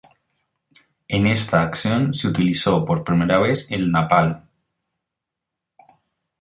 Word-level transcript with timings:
En 1.07 1.27
esta 1.27 1.61
acción 1.61 2.15
se 2.15 2.27
utilizó 2.27 2.83
por 2.85 3.03
primera 3.03 3.37
vez 3.37 3.67
el 3.69 3.91
napalm. 3.91 4.41